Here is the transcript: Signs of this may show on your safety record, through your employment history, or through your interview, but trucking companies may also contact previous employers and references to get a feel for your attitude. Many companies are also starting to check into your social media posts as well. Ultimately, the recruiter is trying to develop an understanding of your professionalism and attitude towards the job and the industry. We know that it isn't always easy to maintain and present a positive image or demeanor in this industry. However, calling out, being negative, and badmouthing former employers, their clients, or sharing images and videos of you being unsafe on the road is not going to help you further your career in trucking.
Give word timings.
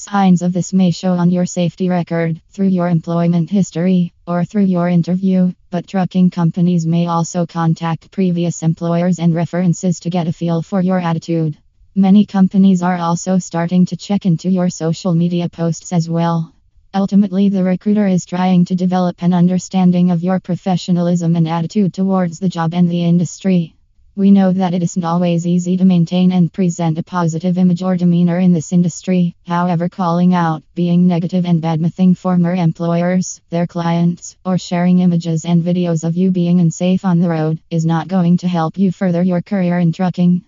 Signs 0.00 0.40
of 0.40 0.54
this 0.54 0.72
may 0.72 0.92
show 0.92 1.12
on 1.12 1.30
your 1.30 1.44
safety 1.44 1.90
record, 1.90 2.40
through 2.48 2.68
your 2.68 2.88
employment 2.88 3.50
history, 3.50 4.14
or 4.26 4.46
through 4.46 4.64
your 4.64 4.88
interview, 4.88 5.52
but 5.68 5.86
trucking 5.86 6.30
companies 6.30 6.86
may 6.86 7.06
also 7.06 7.44
contact 7.44 8.10
previous 8.10 8.62
employers 8.62 9.18
and 9.18 9.34
references 9.34 10.00
to 10.00 10.08
get 10.08 10.26
a 10.26 10.32
feel 10.32 10.62
for 10.62 10.80
your 10.80 10.98
attitude. 10.98 11.58
Many 11.94 12.24
companies 12.24 12.82
are 12.82 12.96
also 12.96 13.36
starting 13.36 13.84
to 13.86 13.96
check 13.98 14.24
into 14.24 14.48
your 14.48 14.70
social 14.70 15.14
media 15.14 15.50
posts 15.50 15.92
as 15.92 16.08
well. 16.08 16.54
Ultimately, 16.94 17.50
the 17.50 17.62
recruiter 17.62 18.06
is 18.06 18.24
trying 18.24 18.64
to 18.64 18.74
develop 18.74 19.22
an 19.22 19.34
understanding 19.34 20.10
of 20.10 20.22
your 20.22 20.40
professionalism 20.40 21.36
and 21.36 21.46
attitude 21.46 21.92
towards 21.92 22.38
the 22.38 22.48
job 22.48 22.72
and 22.72 22.88
the 22.88 23.04
industry. 23.04 23.76
We 24.20 24.30
know 24.30 24.52
that 24.52 24.74
it 24.74 24.82
isn't 24.82 25.02
always 25.02 25.46
easy 25.46 25.78
to 25.78 25.86
maintain 25.86 26.30
and 26.30 26.52
present 26.52 26.98
a 26.98 27.02
positive 27.02 27.56
image 27.56 27.82
or 27.82 27.96
demeanor 27.96 28.38
in 28.38 28.52
this 28.52 28.70
industry. 28.70 29.34
However, 29.46 29.88
calling 29.88 30.34
out, 30.34 30.62
being 30.74 31.06
negative, 31.06 31.46
and 31.46 31.62
badmouthing 31.62 32.18
former 32.18 32.54
employers, 32.54 33.40
their 33.48 33.66
clients, 33.66 34.36
or 34.44 34.58
sharing 34.58 34.98
images 34.98 35.46
and 35.46 35.64
videos 35.64 36.04
of 36.04 36.18
you 36.18 36.30
being 36.30 36.60
unsafe 36.60 37.06
on 37.06 37.20
the 37.20 37.30
road 37.30 37.60
is 37.70 37.86
not 37.86 38.08
going 38.08 38.36
to 38.36 38.46
help 38.46 38.76
you 38.76 38.92
further 38.92 39.22
your 39.22 39.40
career 39.40 39.78
in 39.78 39.90
trucking. 39.90 40.44